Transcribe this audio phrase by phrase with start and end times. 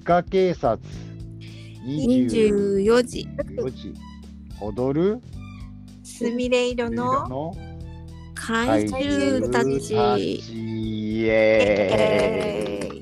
[0.00, 0.78] 塚警察
[1.84, 3.94] 24時24時
[4.58, 5.20] 踊る
[6.02, 7.54] すみれ色の
[8.34, 9.94] 怪獣たち。
[10.50, 13.00] イエーイ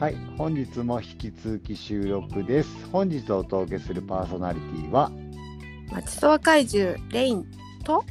[0.00, 2.70] はい、本日も引き続き収録です。
[2.90, 5.12] 本日お届けするパーソナリティは、
[5.92, 7.44] 町そわ怪獣レイン
[7.84, 8.02] と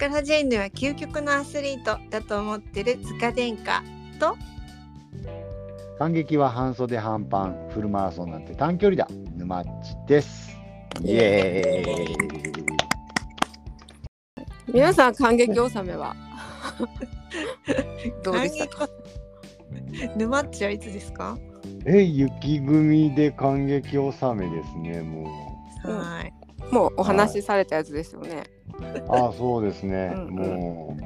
[0.00, 3.82] タカラジェンヌは究極のアスリートだと思ってる塚殿下。
[4.18, 4.34] と？
[5.98, 10.56] 感激は半袖半パン、フルマラソンなんて短距離だ、沼っちです。
[11.02, 12.16] イエーイ。
[14.72, 16.16] 皆さん感激納めは？
[18.24, 18.88] どうでしたか？
[20.16, 21.36] 沼っちはいつですか？
[21.84, 25.30] え、雪組で感激納めですね、も
[25.84, 25.92] う。
[25.92, 26.32] んはい。
[26.72, 28.44] もうお話しされたやつですよね。
[29.10, 29.28] う。
[29.28, 31.02] あ、そうですね、うんうんもう。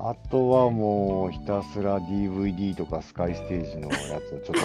[0.00, 4.56] あとはもうひたすら DVD とかスカイステージのやつをちょっ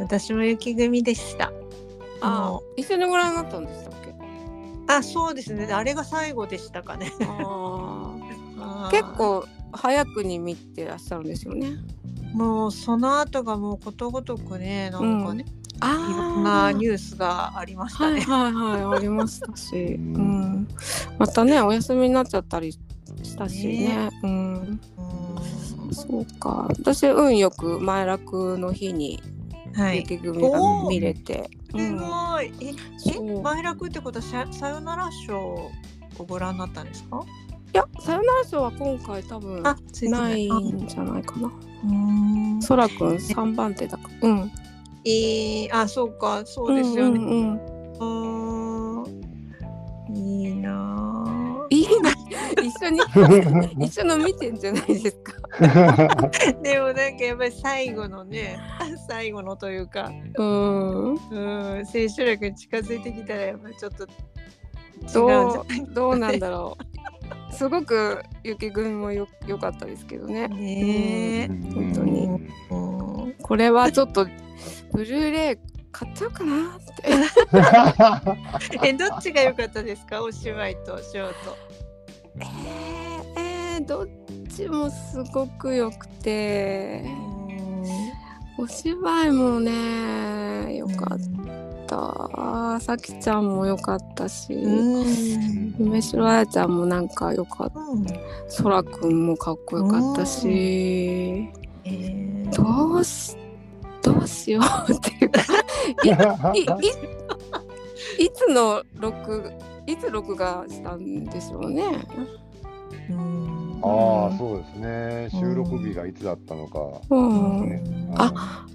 [0.00, 1.52] 私も雪組でした。
[2.20, 4.14] あも一緒にご覧になったんでしたっけ？
[4.88, 5.66] あ、そうですね。
[5.72, 7.12] あれが最後でしたかね。
[7.22, 8.14] あ
[8.58, 11.72] あー結構早くに見てらっしゃるんですよね。
[12.34, 15.44] もうその後がもうことごとくね、なんかね、
[15.80, 18.20] なニュースがありましたはいね。
[18.22, 20.68] はいはいありましたし、う うんん、
[21.18, 22.80] またねお休みになっちゃったりし
[23.36, 23.74] たしね。
[23.88, 24.80] ねうん、うん
[25.92, 29.22] そうか私運よく前楽の日に
[29.74, 29.98] はい。
[29.98, 32.04] 雪組が見れて、うすん、ご
[32.40, 32.50] い。
[32.62, 32.70] え、
[33.10, 35.70] え、前楽ってことはささよなら賞を
[36.26, 37.20] ご覧になったんですか？
[37.74, 39.74] いやさよなら賞は今回多分な
[40.34, 41.52] いあんじゃないかな。
[42.62, 44.28] そらくん三番手だから。
[44.28, 44.50] うん。
[45.06, 47.18] えー、あ、そうか、そうですよね。
[47.18, 47.60] うんうん
[48.00, 48.46] うん
[50.14, 52.10] いいないいな
[52.62, 53.00] 一緒に
[53.86, 55.32] 一緒の見てんじゃないですか。
[55.58, 56.60] ぁ。
[56.62, 58.58] でもなんかやっぱり最後のね、
[59.08, 61.14] 最後のというか、うん。
[61.14, 64.06] うん、千秋楽に近づいてきたらやっぱりちょっと
[65.12, 65.26] ど
[65.60, 66.76] うどうなんだろ
[67.50, 67.52] う。
[67.52, 70.48] すごく雪組もよ良かったですけどね。
[70.52, 72.24] いね本当に
[72.70, 72.74] え。
[72.74, 73.05] うん
[73.42, 74.26] これはちょっと
[74.92, 75.56] ブルーレイ
[75.92, 78.78] 買っちゃうかなって。
[78.88, 80.22] え、どっちが良かったですか？
[80.22, 81.34] お芝居とショート。
[82.38, 84.08] えー、えーどっ
[84.54, 87.04] ちもすごく良くて、
[88.58, 91.18] お芝居もね良かっ
[91.86, 92.80] た。
[92.80, 94.52] さきちゃんも良かったし。
[94.54, 95.74] うん。
[95.78, 97.78] 梅城彩ちゃんもなんか良かった。
[97.80, 98.06] うん。
[98.48, 101.48] そらくんもかっこよかったし、
[101.86, 103.36] えーどうし
[104.02, 105.40] どうしようっていうか
[106.54, 109.52] いいいいつの録
[109.86, 111.82] いつ録画したんでしょうね。
[113.10, 115.28] うんああ、そうですね。
[115.40, 116.80] 収録日がいつだったのか。
[117.10, 117.82] うん、ね
[118.16, 118.66] あ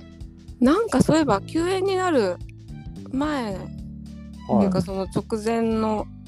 [0.60, 2.38] なんかそういえば休園になる
[3.12, 6.21] 前ってはいいうかその直前のうん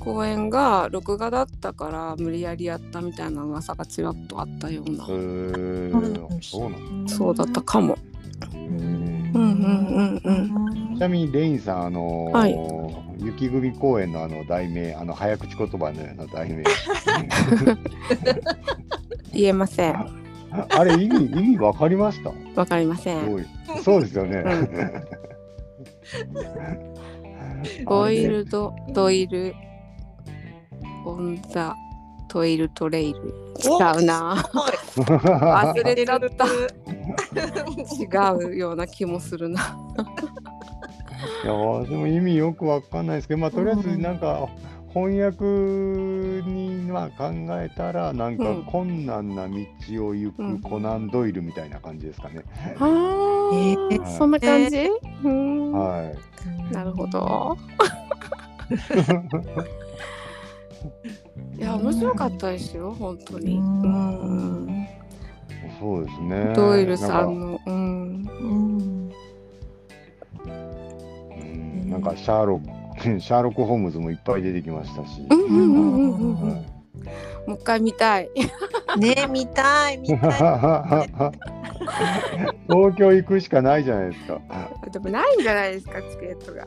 [0.00, 7.12] 公演が録画だったから無理やりやったみたいな噂がちらっとあったような、えー、そうなんだ。
[7.14, 7.96] そうだったかも。
[8.54, 10.32] うんうんうんうん
[10.88, 10.96] うん。
[10.96, 12.56] ちなみにレインさん、あのーはい
[13.20, 16.62] 雪組公演のあの題名、あの早口言葉のような題名。
[19.34, 20.06] 言えません。
[20.70, 22.30] あれ意味意味わかりました？
[22.60, 23.24] わかりません。
[23.24, 23.46] すごい
[23.82, 24.44] そうですよね。
[27.84, 29.54] ボイルドドイル
[31.04, 31.74] オンザ
[32.28, 33.18] トイルトレイル。
[33.58, 34.36] 違うな。
[34.96, 36.44] 忘れちゃった。
[38.44, 39.76] 違うような気もするな。
[41.42, 44.48] いや私も意味よくわかんないですけど、まあ、とりあえずなんか
[44.94, 45.44] 翻訳
[46.48, 48.64] には考えたらなんかうん。
[48.64, 52.44] 困難な道を行くコナン・ドイルみたいな感じですかね。
[52.78, 53.88] あー。
[53.88, 54.16] はい。
[54.16, 54.88] そんな感じ、
[55.24, 56.14] うんは
[56.70, 56.72] い。
[56.72, 57.56] なるほど。
[61.58, 63.56] いや面白かったですよ本当に。
[63.58, 64.66] ううん。
[64.66, 64.86] ん
[65.80, 66.52] そうですね。
[66.54, 67.60] ドイルさなんの。
[67.66, 67.74] うん。
[67.74, 69.10] うん
[70.44, 75.26] うんなんかシャーロック シャーロック・ホームズもいっぱい出てきましたし。
[75.30, 76.66] うんうんうんうんうん
[77.46, 78.28] もう一回見たい
[78.98, 80.18] ね見たい見たい。
[82.68, 84.40] 東京行くしかないじゃないですか。
[84.90, 86.64] でもないんじゃないですかチケットが、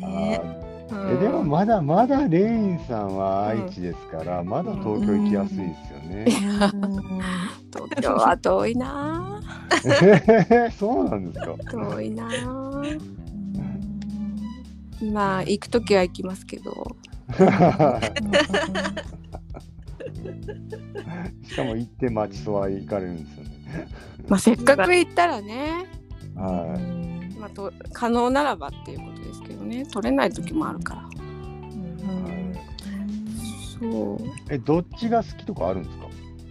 [0.00, 0.40] ね。
[0.42, 1.06] あー。
[1.08, 1.16] うん。
[1.18, 6.24] えでもまだまだレインさんは愛知ですから、まだ東京行きやすいですよね。
[7.72, 9.40] 東京は遠いな。
[9.84, 11.54] えーそうなんですか。
[11.70, 12.28] 遠いな。
[15.12, 16.96] まあ行く時は行きますけど
[21.46, 23.50] しかも行って町そは行かれるんですよね。
[24.28, 25.86] まあせっかく行ったらね、
[26.34, 26.78] は
[27.38, 29.84] まあ、と可能ならばっていうことですけどね。
[29.86, 31.08] 取れない時もあるから。
[33.78, 33.86] そ
[34.18, 34.22] う。
[34.22, 34.30] い。
[34.50, 36.06] え、どっちが好きとかあるんですか？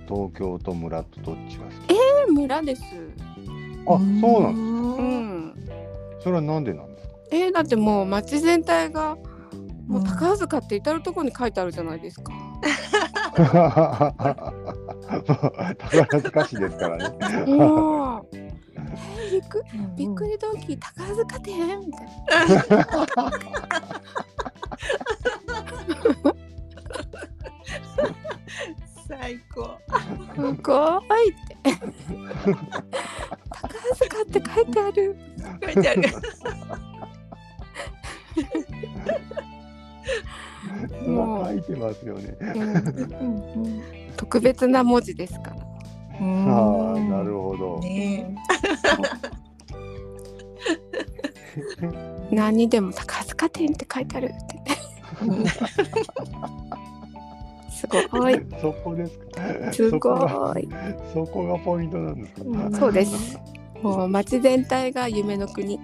[0.07, 1.93] 東京と村とどっちが好き？
[1.93, 2.81] え村です。
[3.87, 5.47] あ、そうなんですうん。
[5.49, 5.55] ん
[6.21, 7.13] それはなんでなんですか？
[7.31, 9.17] えーだってもう街全体が
[9.87, 12.31] もう宝塚って至る所に書いてあるじゃないですか。
[13.35, 14.53] 宝
[16.21, 17.17] 塚市ですからね。
[19.31, 19.63] びっく
[19.97, 22.07] びっくりドンキー宝塚店みたい
[22.69, 22.85] な。
[29.07, 29.77] 最高。
[30.35, 31.65] すごいって。
[33.51, 35.17] 宝塚って書いてある。
[35.63, 36.01] 書いてある。
[44.35, 45.55] 特別な文字ですから。
[45.55, 45.57] あ
[46.97, 47.79] あ、なるほど。
[47.79, 48.35] ね
[52.31, 54.35] 何にでも宝塚店って書いてあるって。
[57.71, 58.35] すごい。
[58.59, 59.25] そこですか？
[59.71, 60.67] すそこがごい。
[61.13, 62.69] そこがポイントなんですか？
[62.77, 63.39] そうです。
[63.81, 65.79] もう街全体が夢の国。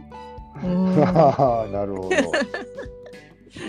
[0.56, 2.16] ああ、 なるほど。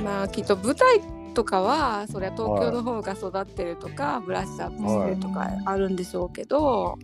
[0.05, 1.01] まあきっと舞台
[1.33, 6.99] とかはそりゃ東京の方が育ってるとか、ブラッシュアップしてるとかあるんでしょうけど、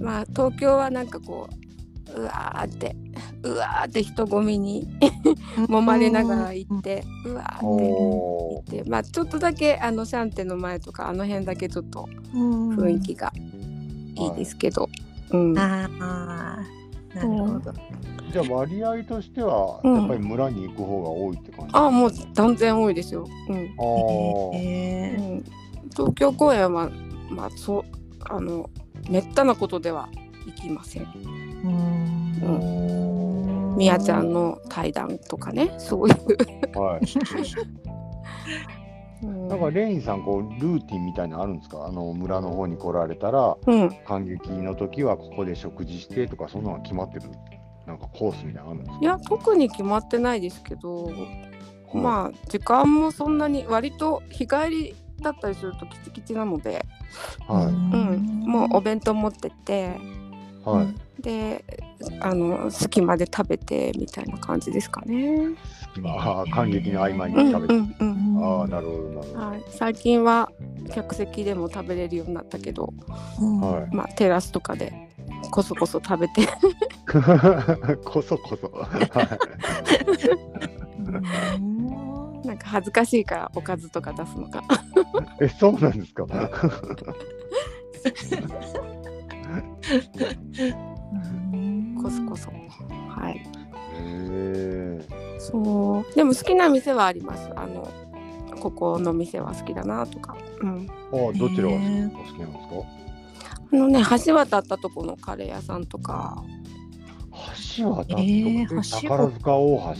[0.00, 1.64] まあ東京はなんかこう
[2.14, 2.96] うわーって
[3.42, 4.86] うわーって人混みに
[5.56, 13.32] 揉まれながら行ってうわーってお行ってまあちょっとだけあのシャンテの前とかあの辺だけちょっと雰囲気が
[14.16, 14.88] いいですけど、
[15.30, 16.58] うん、ああ、
[17.14, 17.72] なるほど。
[18.32, 21.74] じゃあ割合としてはうんやっぱり村に行く方が多いって感じ。
[21.74, 23.26] ああもう断然多いですよ。
[23.48, 23.60] うんあう
[24.54, 25.44] えん、
[25.90, 26.90] 東京公演は
[27.30, 27.84] まあそう
[28.28, 28.68] あの
[29.08, 30.08] めったなことでは
[30.46, 31.04] 行きません。
[31.04, 31.64] ー
[32.44, 32.50] う
[33.72, 36.78] んみやちゃんの対談とかねそういう。
[36.78, 37.06] はい。
[39.44, 41.86] うんなんかレインさんこうルーティンみたいなのあるんですか？
[41.86, 47.30] あの村の方に来られたらうん、感激の時はここで食事してとかそんなの決まってる？
[47.86, 51.06] なんかコースみたいなのあるんですいや特に決まってないですけど、
[51.92, 56.84] かまあ時間もそんなに割と日帰りだったりするとキチキチなので、
[57.46, 59.96] あはいうん、もうお弁当持ってって
[60.64, 61.03] はい。
[61.24, 61.64] で
[62.20, 65.48] あの好きまで食べてみたいな感じですかね。
[66.04, 67.74] ああ感激の合間にうん食べて。
[67.74, 69.38] うんうんああなるほどなるほど。
[69.40, 70.50] はい、最近は
[70.92, 72.92] 客席でも食べれるようになったけど、
[73.38, 74.92] はまあ、テラスとかで
[75.50, 76.46] こそこそ食べてい。
[78.04, 78.68] こそこそ。
[78.68, 78.88] は
[82.42, 84.62] いなんか恥ずかしいからおかずとか出すのが
[85.40, 86.26] えそうなんですか？
[92.02, 92.50] こそこそ
[93.08, 93.40] はい。
[95.38, 96.14] そう。
[96.14, 97.50] でも好きな店はあります。
[97.56, 97.88] あの
[98.60, 102.84] ここの店は好きだなとか、うん、ああどちらがお好きなんですか？
[103.72, 106.42] あのね橋渡ったとこのカレー屋さんとか。
[107.76, 108.20] 橋渡ったとこ？
[108.20, 109.94] えー宝塚大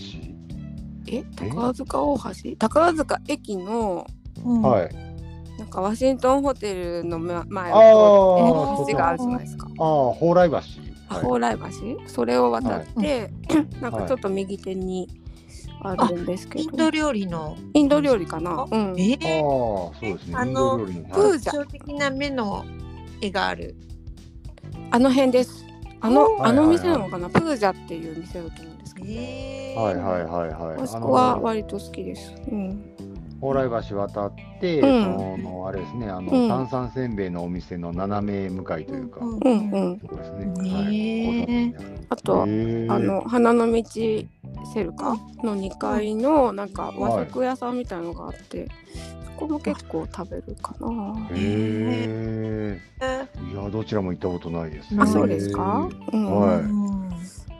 [1.06, 2.56] え宝塚大橋？
[2.56, 4.06] 宝塚駅の
[4.42, 4.50] 橋。
[4.62, 5.13] はい。
[5.58, 9.68] なんかワシントンホテルのま前あをー通って橋があるじゃないですか。
[9.78, 10.56] ああ蓬莱橋。
[11.08, 11.24] あはい。
[11.24, 12.08] 蓬莱橋？
[12.08, 13.30] それを渡って、
[13.80, 15.08] なんかちょっと右手に
[15.80, 17.56] あるんですけど、インド料理の。
[17.72, 20.34] インド料理かな、うん、えああそうですね。
[20.34, 21.08] あのインド料理の。
[21.14, 22.64] プージャ象的な目の
[23.20, 23.76] 絵がある。
[24.90, 25.64] あの辺です。
[26.00, 30.82] あのおあの店なのかな、プージャっていう店だと思うんですけど、えはいはいはいはい。
[30.82, 32.84] あそこは割と好きです、うん、
[33.40, 35.02] 蓬莱橋渡って、うん。
[35.02, 36.48] そのあれですねあの、うん。
[36.48, 39.98] 炭酸せんべいのお店の斜め向かいというか、うんうんうん。
[40.00, 40.46] とこですね。
[40.46, 41.94] ねえ。
[42.26, 42.46] は
[42.88, 43.82] あの花の道
[44.72, 48.68] セルカの2階のなんか和食屋さんみたいのがあって、
[49.24, 51.28] そこも結構食べるかな。
[51.30, 52.80] へえ。
[53.50, 54.94] いやどちらも行ったことないです。
[54.98, 56.40] あそうですか、うん。
[56.40, 56.58] はい。
[56.60, 57.03] うん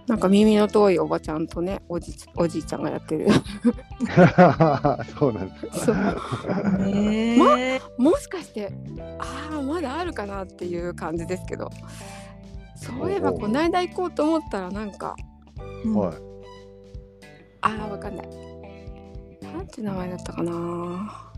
[0.06, 3.28] なんか耳の遠いおばちゃんとねおじおじいちゃんがやってる。
[5.18, 5.86] そうなんですか。
[5.86, 6.78] そう。
[6.78, 8.72] ねえもしかして
[9.18, 11.70] ああまだあるかなっていう感じですけど。
[12.76, 15.16] そういえばこの間行こうと思ったらなんか
[15.94, 16.14] はい。
[17.62, 18.28] ああわかんない。
[19.40, 21.32] なんて名前だったかな。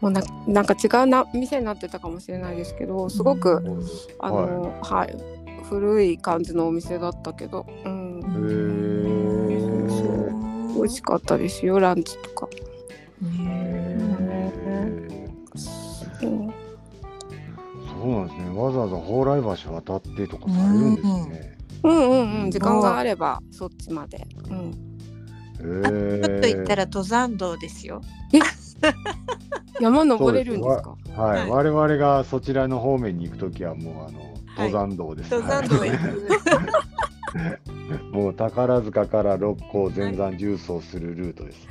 [0.00, 3.62] もうななんか違うな店になってたかもしれないですけどすごく、
[4.18, 5.14] あのはい、
[5.68, 7.99] 古い感じのお店だったけど、うん。
[9.88, 12.48] そう美味しかったですよランチとか。
[13.22, 13.70] うん
[18.00, 18.48] そうなんですね。
[18.58, 21.58] わざわざ蓬莱橋渡ってとかされるんですね。
[21.82, 24.26] うんうんうん時間があればそっちまで。
[24.48, 24.70] うん。
[24.70, 26.38] へちょえ。
[26.38, 28.00] っと行ったら登山道ですよ。
[29.80, 30.96] 山登れるんですか？
[31.22, 35.76] はい、はい我々がそちらの方面に行くときはもうあの登山道です、登山道
[38.12, 41.68] もう宝塚から六甲全山重走するルートです。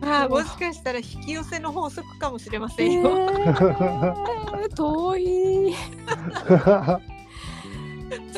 [0.00, 3.10] まあもしかしたら引き寄せの法則かもしれませえんよ。
[3.10, 5.74] ー、 遠い。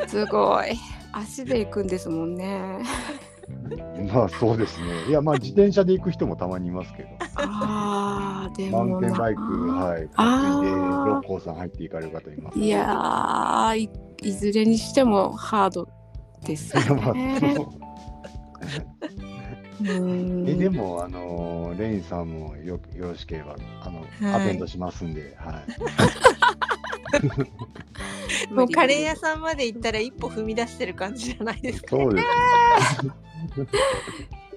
[0.07, 0.79] すごい。
[1.13, 2.83] 足で行くんですもんね。
[4.13, 4.87] まあそうですね。
[5.09, 7.09] いやまあ自転車で行く人もたまにいますけど、
[8.57, 8.99] でマウ。
[8.99, 10.71] ンテンバイクはい、担いで
[11.15, 12.59] 六甲山入って行かれる方います。
[12.59, 13.91] いやーい、
[14.23, 15.89] いずれにしてもハード
[16.45, 17.41] ですよまあね。
[19.81, 25.55] えでもあのレインさんもよよろしければあの、はいアテンドしますんで、はい。
[28.55, 31.97] もうカレー屋さんまで行ったら一歩踏み出してる感じじゃないですか。
[31.97, 32.27] そうです。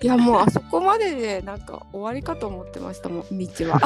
[0.04, 3.80] いやもうあそこまででなんか終わりかと思ってましたもん道は。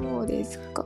[0.00, 0.84] そうですか。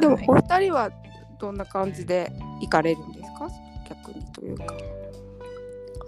[0.00, 0.90] でもお二人は
[1.38, 2.30] どんな感じで
[2.60, 3.48] 行かれるんですか？
[3.88, 4.74] 逆にというか。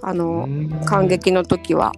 [0.02, 0.49] あの
[0.85, 1.93] 感激の時は。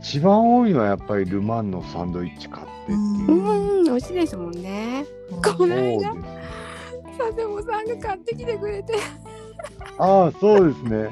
[0.00, 3.82] 一番多いのはやっぱりルマンのサンドイッチ買ってっていうう。
[3.82, 5.06] ん美味しいですもんね。
[5.30, 6.14] この間
[7.18, 8.94] 佐世保さんが買ってきてくれて。
[9.98, 11.10] ああ、そうですね。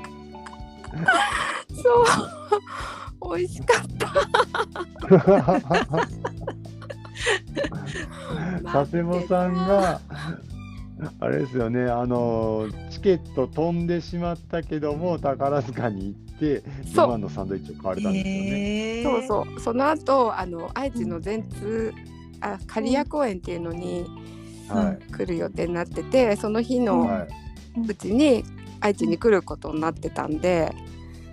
[1.83, 2.05] そ
[3.33, 3.37] う。
[3.37, 4.07] 美味しかった。
[8.73, 10.01] 佐世保さんが、
[11.21, 16.63] あれですよね、あのチケット飛んでしまったけども、宝塚に行って、ル
[16.95, 17.09] そう。
[17.09, 19.03] マンのサンドイッチを買われたんですよね。
[19.29, 19.61] そうそう。
[19.61, 21.93] その後あの愛知の全通
[22.41, 24.07] あ刈谷公園っていうのに
[24.69, 26.81] は来る予定になってて、その日い。
[26.81, 27.27] のは
[27.89, 28.45] うちに
[28.81, 30.75] 愛知に来ることになってたんで、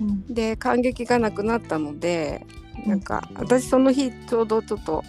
[0.01, 0.34] うん。
[0.34, 2.46] で感激がなくなったので、
[2.86, 5.03] なんか私その日ちょうどちょっと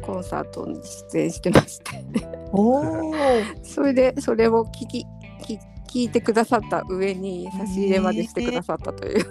[0.00, 0.80] コンサートに
[1.12, 2.04] 出演してまして。
[3.62, 5.06] それでそれを聞き
[5.42, 5.58] 聞
[5.92, 9.26] 聞いてくださった上に差し入れまでしてくださったという、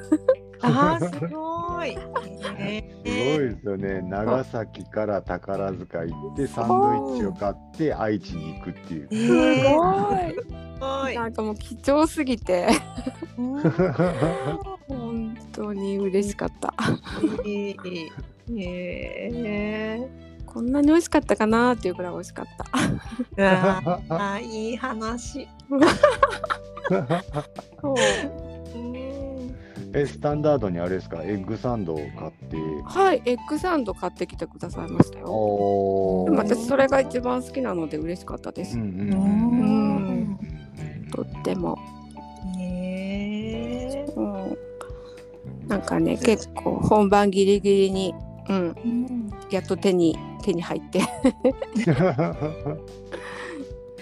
[0.61, 1.97] あーすごい。
[2.57, 3.09] へい。
[3.09, 4.01] すごいですよね。
[4.03, 9.07] 長崎から宝塚行って、サンドイッチを買って、愛知に行くっていう。
[9.09, 9.17] い。
[9.17, 10.45] すごいす
[10.79, 11.15] ごい。
[11.15, 12.67] なんかもう貴重すぎて
[13.37, 13.61] うん
[14.87, 16.73] 本当に嬉しかった
[17.45, 20.09] いいへ
[20.53, 22.65] こんなに美味しかったかなっていうくらい美味しかった。
[23.37, 23.47] え。
[24.09, 25.47] あいい話。
[25.69, 25.81] そう。
[28.75, 28.91] うん
[29.93, 32.55] え、スタンダードにあれですか、エッグサンドを買って。
[32.85, 35.25] はいエッグサンド買ってきてくださいましたよ。
[35.27, 38.77] おでも私それが一番好きなので嬉しかったです、
[41.11, 41.77] とっても、
[42.57, 44.13] へえ。
[44.15, 44.21] う。
[44.21, 44.57] ん、
[45.67, 46.17] なんかね。
[46.17, 48.15] 結構本番ギリギリに、
[48.47, 49.29] うん、うん。
[49.49, 51.01] やっと手に手に入って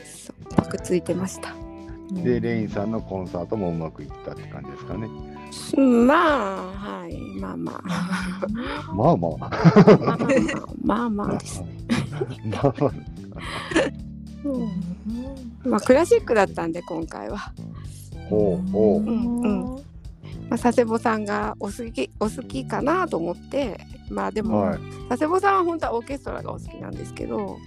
[0.03, 1.53] そうパクついてました
[2.11, 5.07] で、レインさんのコンサートもうまくいったって感じですかね。
[5.77, 7.83] まあはいまあまあ
[8.95, 9.17] まあまあ。
[9.17, 9.37] まあまあ
[10.81, 11.67] まあまあですね、
[12.49, 12.89] まあまあ。
[15.69, 17.53] まあクラシックだったんで今回は、
[18.29, 18.99] ほうほう。
[19.01, 19.89] うんうん
[20.49, 24.79] まあ、佐世保さんがお好きお好きかなと思ってまあでも、はい。
[25.09, 27.57] 佐世保さんは本当はオーケストラがお好きなんですけど。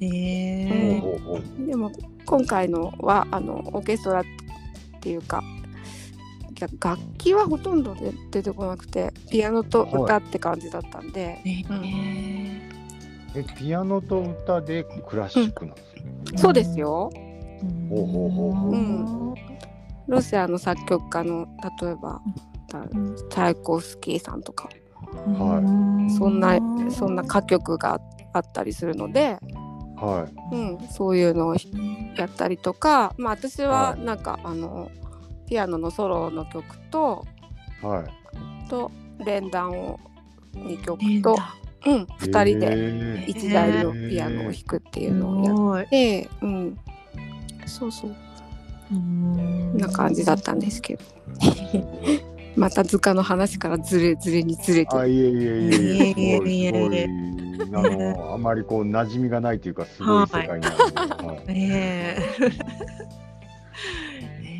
[0.00, 0.98] え。
[0.98, 1.66] うほうほう。
[1.66, 1.90] でも
[2.24, 4.24] 今回のはあのオーケストラっ
[5.00, 5.42] ていうか
[6.58, 11.62] が楽器はほとんどで出てこなくてピアノと歌って感じだったんで、え、
[13.58, 15.82] ピアノと歌でクラシックなんで
[16.26, 16.38] すか。
[16.38, 17.10] そうですよ。
[17.90, 18.72] ほうほうほうほう。
[18.72, 19.34] うん。
[20.08, 21.48] ロシアの作曲家の
[21.80, 22.22] 例えば
[22.68, 24.68] だチャイコフスキーさんとか
[25.14, 26.58] はそんな
[26.90, 28.00] そんな歌曲が
[28.32, 29.38] あったりするので、
[29.96, 31.56] はうん、そういうのを
[32.16, 34.90] やったりとか、まあ、私ははいなんか、あの
[35.48, 37.26] ピアノのソロの曲と
[37.82, 37.86] い。
[37.86, 38.68] はい。
[38.68, 38.90] と
[39.24, 39.98] 連弾を
[40.54, 41.48] 2曲連と弾、
[41.86, 42.76] うん、2人でで。
[43.26, 45.86] 1台のピアノを弾くっていうのをやっごい。
[45.86, 46.78] て、うん、
[47.66, 48.16] そうそう
[48.88, 51.04] こんな感じだったんですけど。
[52.56, 57.06] また図鑑の話からずれずれにずれてあ、いえいえいえいえ、すごい、
[57.58, 57.86] すごい。
[57.86, 60.68] あの、あまりこう馴染みがないというか、すごい世界なんで。
[60.68, 61.54] はい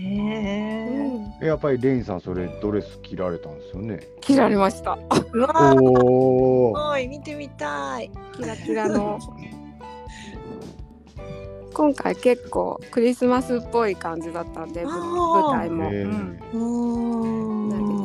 [0.07, 1.47] ねえ。
[1.47, 4.01] やっぱりレインさん、それドレス着られたんですよね？
[4.21, 5.05] 切られましたえ。
[5.33, 6.73] うわおお。
[6.73, 8.11] ごい見てみたい。
[8.37, 9.19] キラキラの
[11.75, 15.91] 今回結構クリスマスっぽい感じだったんで舞台も、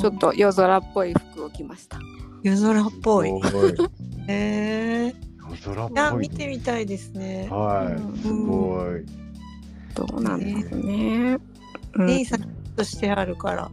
[0.01, 1.99] ちょっと夜空っぽい服を着ました
[2.43, 3.31] 夜空っぽい。
[4.27, 5.13] え。
[5.47, 6.19] 夜空っあぽい。
[6.21, 7.47] 見てみたいですね。
[7.51, 9.05] はい、すごい。
[9.93, 11.37] どうなんですね、
[11.93, 12.41] うんレイさん
[12.77, 13.69] としてあるから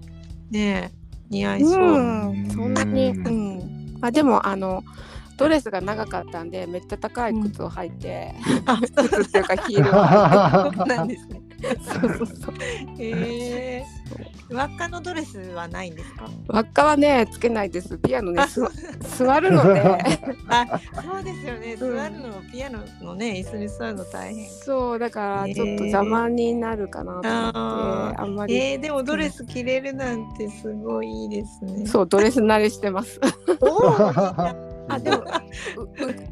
[0.51, 0.99] ねえ
[1.31, 1.85] 似合いそう。
[1.85, 4.83] うん、そんなに、うんうん、あでもあの
[5.37, 8.35] ドレスが長かったんでめっちゃ高い靴を履いて、
[8.67, 11.41] あ靴っていうかヒールを履い そうなんですね。
[11.61, 12.55] てそうそうそう
[12.99, 13.11] へ
[13.83, 13.85] え。
[14.50, 16.31] 輪っかのドレスはないんですか？
[16.49, 18.62] 輪っかはねつけないですピアノね す
[19.19, 19.81] 座るので
[20.49, 20.67] あ、
[21.05, 21.77] そうですよね。
[21.77, 24.49] 座うんるのピアノのね椅子に座るの大変。
[24.49, 31.87] そうだからちょっと邪魔になるかなと思って、あーあんまり、えー、でもドレス着れるなんてすごいいいですね。
[31.87, 33.21] そうドレス慣れしてます
[34.91, 35.23] あでも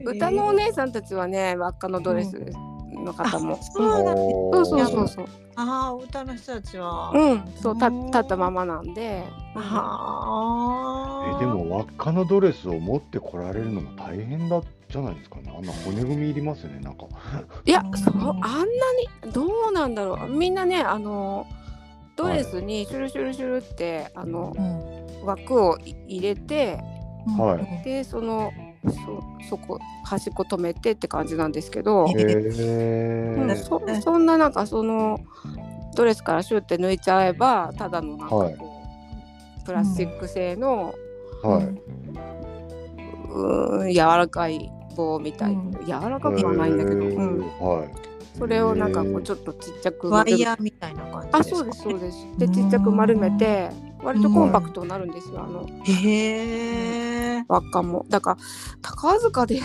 [0.05, 2.76] 歌のお姉さんたちはね輪っかのドレスの方も、そうな
[3.13, 3.73] んです。
[3.73, 5.27] そうそうそうそう
[5.59, 7.11] ああ、歌の人たちは。
[7.15, 11.37] うんそうたうん立ったままなんで、はあ。
[11.37, 15.53] えでも輪っかのドレスを持ってこられるのも大変だじゃないですかね。
[15.57, 16.81] あんな骨組みいりますよね。
[16.81, 17.07] なんか。
[17.65, 18.65] いやうんそうあんな
[19.25, 21.47] にどうなんだろうみんなねあの
[22.17, 25.07] ドレスにシュルシュルシュルってあのうん。
[25.27, 26.79] 枠をい入れて
[27.37, 28.53] はいでその
[28.91, 33.57] そそこ端っこ止めてって感じなんですけど、へうんえ。
[33.57, 35.21] そそんななんかその
[35.95, 38.57] ドレスからシュって抜いちゃえばただのなんかこう、はい。
[39.65, 40.95] プラスチック製の、
[41.43, 41.65] はい。
[43.33, 45.73] うーん柔らかい棒みたいな、うん。
[45.85, 47.89] 柔らかくはないんだけど、うん、はい。
[48.39, 51.57] それをなんかこうちょっとちっちゃくワイヤーみたいな感じあですか？
[51.57, 52.27] そうですそうです。
[52.39, 53.71] でちっちゃく丸めて
[54.03, 57.45] 割とコンパクトになるんですよあのへえ。
[57.49, 58.37] 輪っかもだから
[58.83, 59.63] 宝塚でや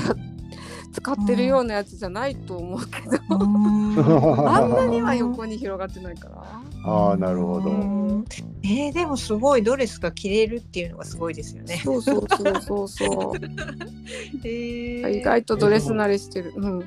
[0.91, 3.17] 使ってるようなやつじゃないと思うけど、
[4.49, 6.43] あんなには横に広がってないから。
[6.83, 7.69] ああ、なるほど。
[7.69, 8.25] うん
[8.63, 11.77] えー、でもすごいドレスが着れるっていうのがすごいですよね。
[11.83, 13.39] そうそうそうそうそう。
[14.43, 16.53] えー、意外とドレス慣れしてる。
[16.55, 16.81] うん。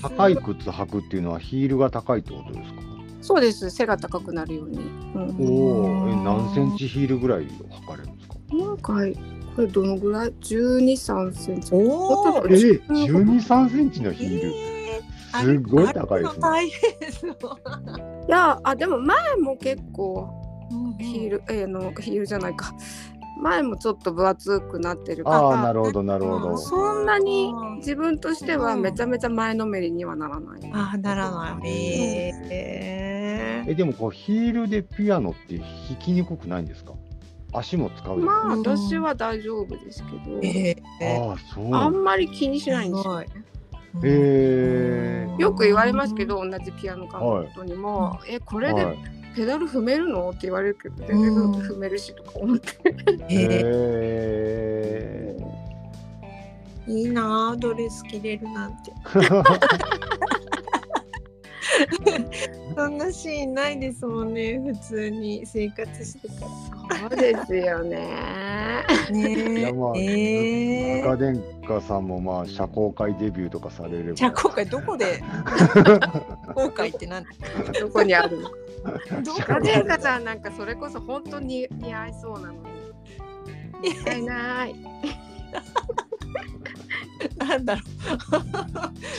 [0.00, 2.91] 高い靴履くっていうのはヒールが高いってことですか？
[3.22, 3.70] そうです。
[3.70, 4.78] 背が高くなるように。
[4.78, 5.36] うん。
[5.40, 8.34] おお、え、何センチヒールぐらいを履かれるんですか？
[8.54, 8.92] なんか
[9.54, 11.70] これどのぐらい？12、3センチ。
[11.72, 12.80] おおえ、十
[13.24, 14.48] 二三センチのヒール？
[14.48, 15.02] え
[15.40, 16.38] すごい高いですね。
[16.38, 17.36] ー、大変ですよ。
[18.28, 20.28] いやあでも前も結構
[20.98, 21.30] ヒール。
[21.30, 22.74] ル、えー、のヒールじゃないか。
[23.42, 25.38] 前もちょっと分厚くなってるから。
[25.38, 26.56] ああ、なるほど、なるほど。
[26.56, 30.60] そんなに自分としてはめちゃめちゃ前のめりにはならない。
[30.72, 31.68] あーならない。
[31.68, 35.66] えー、え、でもこうヒールでピアノって弾
[35.98, 36.92] きにくくないんですか？
[37.54, 41.74] 足も使うまあ私は大丈夫ですけど、えー、ああ、そう。
[41.74, 43.22] あんまり気にしないんですよ。
[44.04, 48.98] えーよく言われますけど、同じピアノ科の人にも、え、これではい。
[49.34, 50.30] ペダル踏めるの？
[50.30, 52.76] って言われるけど、全然うん踏めるしとか思って。
[53.30, 53.62] え
[55.34, 58.92] えー、いいなあドレス着れるなんて。
[62.76, 66.34] そんなシーンないですもんね、普通に生活してた
[66.98, 68.84] そうですよね。
[69.08, 69.10] ら。
[69.10, 71.06] ねいやまあえー。
[71.06, 74.14] 赤殿下さんもまあ社交界デビューとかされれば。
[74.14, 75.22] じゃあ今回どこで？
[76.54, 77.24] 後悔ってなん
[77.80, 78.50] どこにあるの？
[79.22, 82.58] どカジェンカさんなんかそれこそ本当に似合いそうなのに。
[83.82, 84.74] 似合いない。
[87.38, 87.82] なんだろ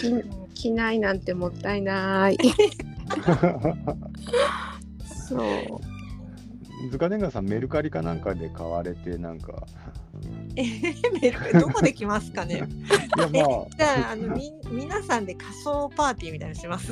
[0.02, 2.38] 着着ないなんてもったいない。
[5.28, 6.90] そう。
[6.90, 9.66] ズカデンガさんメルカリかなんかで買われてなんかう。
[10.56, 12.56] えー、メルカリどこで来ますかね。
[12.56, 12.66] いや
[13.28, 16.92] まじゃああのみ皆さんで仮装パーティーみたいなのします。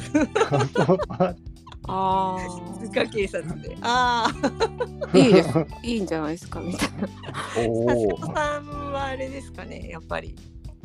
[1.87, 2.37] ああ
[2.79, 3.75] 図鑑警察で。
[3.81, 5.07] ああ。
[5.13, 5.17] あ。
[5.17, 5.49] いいです。
[5.83, 7.07] いいんじゃないですかみたいな。
[7.69, 10.35] お佐お世さんはあれですかねやっぱり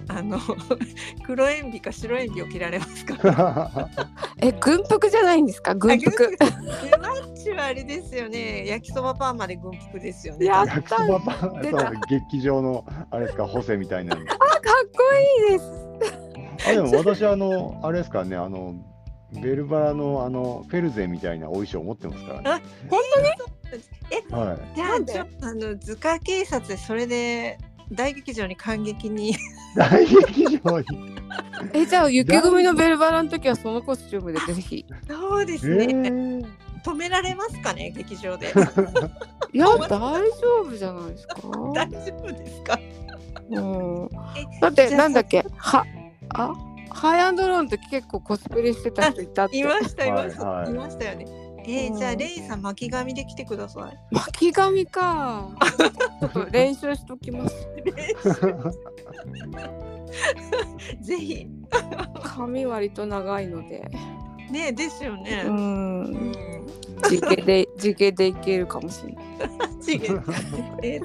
[0.09, 0.39] あの
[1.27, 3.91] 黒鉛筆か白鉛筆を切られますか
[4.41, 5.75] え、軍服じゃないんですか？
[5.75, 6.37] 軍服。
[6.41, 6.47] マ
[7.13, 8.67] ッチはあれですよね。
[8.67, 10.47] 焼きそばパンまで軍服ですよね。
[10.47, 11.63] やっ焼きそばパン。
[11.63, 11.81] 出た。
[11.81, 13.47] そう劇場のあれですか？
[13.47, 14.21] 補正みたいなの。
[14.23, 14.39] あ、かっ
[14.93, 15.03] こ
[15.51, 16.69] いいです。
[16.69, 18.37] あでも私あのあれですからね。
[18.37, 18.75] あの
[19.43, 22.51] ベルバラのあのフェルゼンみたいなお衣装持ってますからね。
[22.51, 22.63] はい。
[24.77, 25.13] じゃあなんで？
[25.13, 27.59] ちょっとあの図鑑警察でそれで
[27.93, 29.35] 大劇場に感激に
[29.77, 30.87] 大劇場に。
[31.73, 34.85] えじゃあ雪組のベルバラの時はそのコスチュームでぜひ。
[35.09, 36.47] そうですえね、ー、
[36.85, 38.53] 止められますかね劇場で。
[39.53, 40.01] いや大丈
[40.63, 41.37] 夫じゃないですか。
[41.75, 42.79] 大丈夫ですか？
[43.51, 44.09] うん。
[44.37, 45.45] えだってなんだっけ？
[45.57, 45.85] は
[46.35, 46.53] あ？
[46.91, 49.59] ハイアンドローンの時結構コスプレしてた人いたって。
[49.59, 50.71] いましたいました、はいはい。
[50.71, 51.27] いましたよね
[51.67, 54.15] えーうんじゃあレイさん巻き髪で来てください。
[54.15, 55.49] 巻き髪か。
[56.21, 57.69] ちょっと練習しときます。
[61.01, 61.47] ぜひ。
[62.23, 63.91] 髪割と長いので。
[64.51, 65.43] ねですよね。
[65.47, 66.03] ううん。
[66.05, 66.33] ん
[67.09, 69.27] 地毛で地毛でいけるかもしれない。
[69.81, 71.01] 次えー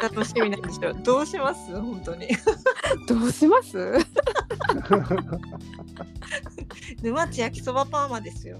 [0.00, 1.74] 楽しみなんでしょうどうします？
[1.80, 2.28] 本当に。
[3.08, 3.92] どうします？
[7.02, 8.58] 沼地焼きそばパーマですよ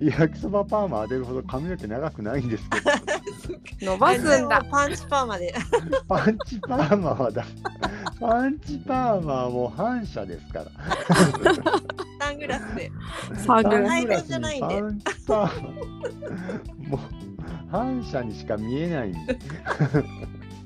[0.00, 2.90] 焼きそばパーマ当てるほど髪の毛長くないんですけど、
[3.92, 5.54] 伸ばすんだパンチパーマで
[6.08, 7.44] パンチパーマはだ。
[8.20, 10.66] パンチパーマはもう反射ですから。
[12.20, 12.90] サングラスで
[13.36, 15.68] サングラスじゃないんでパンチパーマ。
[16.88, 17.00] もう
[17.70, 19.38] 反射にしか見えないんで。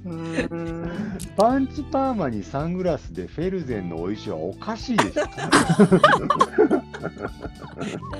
[0.05, 1.19] うん。
[1.37, 5.27] パンチパーマにサングラスでフェルゼンのお衣装はおかしいですよ。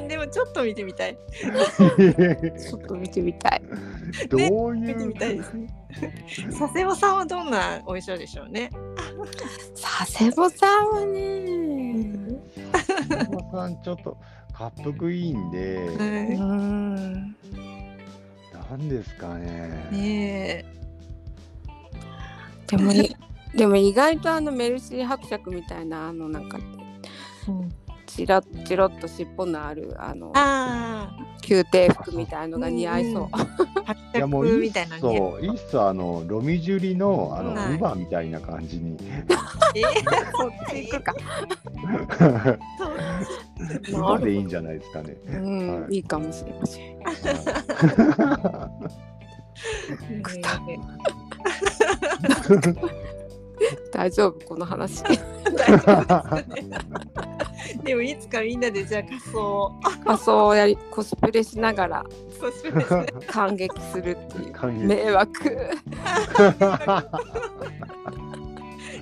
[0.09, 1.17] でもちょっと見てみたい。
[1.41, 3.63] ちょっと見てみたい。
[4.29, 4.95] どういう？
[4.95, 5.69] 見てみたいですね。
[6.59, 8.71] 佐世保さんはどんなお衣装でしょうね。
[9.81, 12.39] 佐世保さんはね。
[12.73, 14.17] 佐世保さんちょっと
[14.59, 17.37] 滑腹いいんで、うん。
[18.53, 19.89] なんですかね。
[19.91, 20.65] ね
[22.71, 23.17] でもい
[23.55, 26.59] でも意外とあのメルシー伯爵みたいなあのなんか
[28.07, 31.17] チラッチロッと尻尾のあるあのあ
[31.49, 33.29] 宮廷服みたいのが似合いそう。
[33.33, 35.47] あいやもういいっみたいなすのねそう。
[35.47, 38.97] いいっすあのロミジュリのあの、はい乳母みたいな感じに。
[39.75, 39.83] え
[40.37, 41.15] そっち行くか。
[42.79, 42.99] そう。
[43.81, 45.17] 乳母でいいんじゃないですかね。
[45.27, 45.95] うん、はい。
[45.97, 47.01] いいかもしれません。
[50.23, 50.79] くたね
[53.93, 55.03] 大丈夫この話。
[55.05, 56.81] 大丈夫ですね。
[57.85, 59.73] でもいつかみんなでじゃあ仮装。
[60.05, 62.05] 仮装をやりコスプレしながら。
[63.27, 64.87] 感激するっていう。
[64.87, 65.71] 迷惑。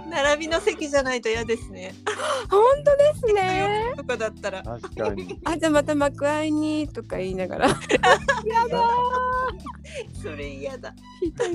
[0.09, 1.95] 並びの席じゃないと嫌ですね。
[2.51, 3.95] 本当ですね。
[3.97, 4.63] とかだったら。
[4.63, 5.39] 確かに。
[5.45, 7.69] あじゃあまた幕開にとか言いながら。
[7.69, 7.75] や
[8.71, 8.89] だ
[10.23, 10.95] それ嫌だ。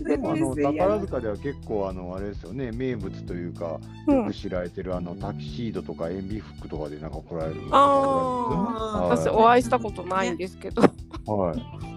[0.03, 2.71] でもあの宝塚では結構あのあれですよね。
[2.71, 4.17] 名物というかうん。
[4.17, 9.17] よく知られてるあのタキシードとか塩ビ服とかでなんか来られるあー。
[9.17, 10.81] 私お会いしたことないんですけど。
[10.81, 11.92] はい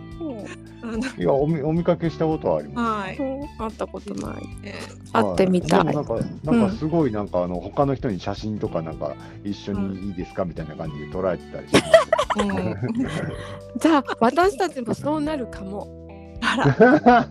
[1.18, 3.22] いやお見お見かけしたことはありまはい、う。
[3.22, 4.42] ん会ったことない。
[5.12, 5.84] 会ってみたい。
[5.84, 13.78] なんかなんかすごいなんかあの他の人に写真とかなんか一緒にいいですかみたいな感じで捉えてたりしてーうん。
[13.78, 15.88] じゃあ私たちもそうなるかも。
[16.40, 17.28] あら。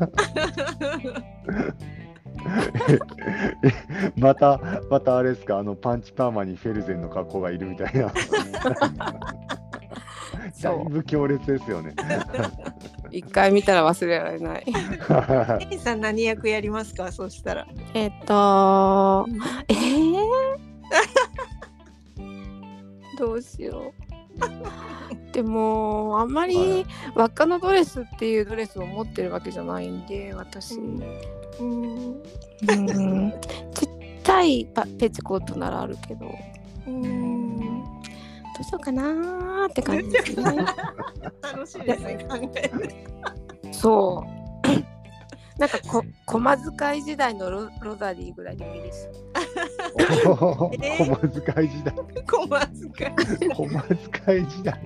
[4.17, 8.11] またまたあれですかあのパンチパーマにフェルゼンの格好がいるみたいな。
[10.61, 11.93] だいぶ強烈ですよね。
[13.11, 14.65] 一回見たら忘れられない。
[15.71, 17.11] エイさん何役やりますか？
[17.11, 17.67] そうしたら。
[17.93, 19.25] えっと、
[19.67, 20.15] えー、
[23.17, 24.05] どうしよう。
[25.31, 31.01] でもあんまり輪っかのドレスっていうドレスを持ってるわけじゃないんで私、うん。
[31.61, 33.31] うん、
[33.73, 33.89] ちっ
[34.23, 36.35] ちゃいパペチコートならあるけどど。
[36.87, 37.34] うん
[38.61, 40.65] うしようかなーって感じですね。
[41.41, 42.71] 楽しいですね考えて
[43.71, 44.45] そう。
[45.57, 49.09] なんかこ駒遣い時代のロロザリーぐらいでもいいです。
[50.25, 51.93] 小えー遣い時代。
[52.25, 53.13] 小遣
[53.47, 53.65] い小
[54.25, 54.77] 遣い時代。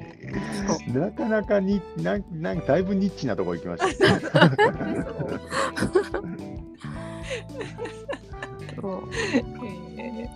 [0.94, 4.60] なかなかになんなんだいぶニッチなところ行きましたね。
[8.80, 9.10] そう
[9.98, 10.30] え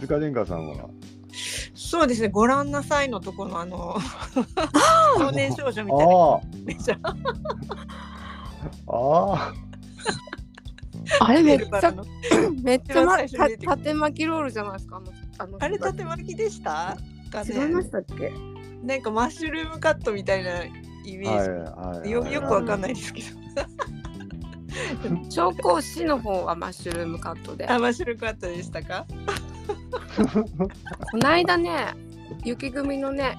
[0.00, 0.88] 塚殿下さんは？
[1.84, 2.28] ーそうですね。
[2.28, 3.96] ご覧なさいのとこのあの
[5.18, 6.14] 少年少女みたいな。
[6.14, 6.98] あめちゃ
[8.86, 9.52] あ、
[11.20, 12.04] あれめっちゃの。
[12.62, 14.96] めっちゃ、ま、縦巻きロールじゃないですか？
[14.96, 15.06] あの
[15.38, 16.96] あのあれ縦巻きでした？
[17.30, 18.32] か違いまねしたっけ？
[18.82, 22.06] なんかマッシュルームカットみたいなイメはいーはい。
[22.06, 23.28] ジよよくわかんないですけど。
[25.28, 27.68] 調香師の方はマッシュルームカットで。
[27.68, 29.06] あマッシュルームカットでしたか？
[31.10, 31.94] こないだね
[32.44, 33.38] 雪組のね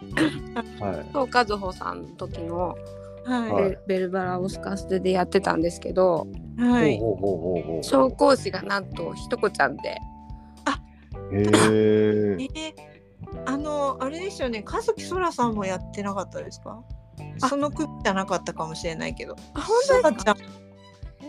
[0.79, 1.05] はい。
[1.13, 2.75] 東和穂さんの時のは
[3.25, 6.61] はいベベルバラオスカステでやってたんですけどい。
[6.61, 6.99] はい。
[6.99, 7.79] ほうほうほうほうほう。
[7.81, 9.97] 紹興酒がなんとひとこちゃんでへ
[11.31, 11.37] え。
[11.39, 12.73] えー
[13.45, 16.83] あの、あれですよね、和樹そらさんもやってなかったですか？
[17.41, 19.35] あその組じゃなかったかもしれないけど。
[19.55, 20.41] あそらちゃん、へ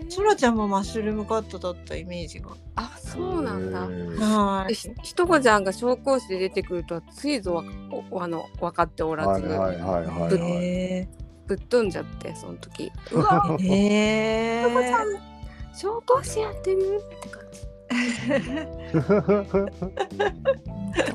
[0.09, 2.51] そらちゃんもマッシュルームカットだったイメージが。
[2.77, 3.81] あそうなんだ。
[4.27, 4.75] はい。
[4.75, 7.65] ひひとこちゃんが紹興酒で出てくるとはついぞわ
[8.11, 10.65] おあの分かっておらず、はいはいはいはいはい。
[10.65, 11.09] へ
[11.47, 13.65] ぶっ飛んじゃってその時うわえ。
[13.65, 15.21] へひとこちゃんえ。
[15.75, 17.03] 紹興酒やってる？
[17.05, 17.61] って感じ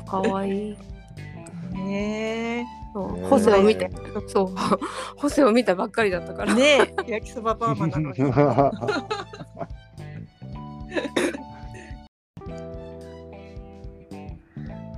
[0.06, 0.76] かわいい
[1.88, 2.64] へえ。
[2.92, 3.08] そう。
[3.26, 3.90] ホセを見て。
[4.26, 4.48] そう。
[5.16, 8.18] ホセを見たばっかりだったから、ねえ、焼きそばパーマなのに。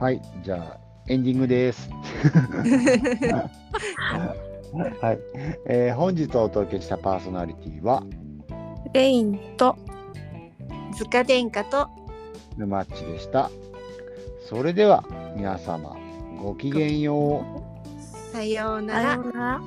[0.01, 1.89] はい、じゃあエンディングです。
[5.01, 5.19] はい、
[5.67, 8.03] えー本日お届けしたパーソナリティは
[8.95, 9.77] レインと
[10.97, 11.89] 塚殿下と
[12.57, 13.51] 沼っちでした。
[14.49, 15.05] それでは
[15.37, 15.97] 皆様
[16.43, 17.63] ごきげんよう。
[17.63, 17.72] な
[18.33, 18.45] さら。
[18.45, 19.61] ようならう。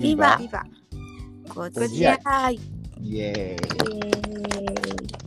[0.00, 0.64] ビバビバ。
[1.48, 2.58] ご自自愛
[3.00, 3.96] イエーイ。
[3.96, 5.23] イエーイ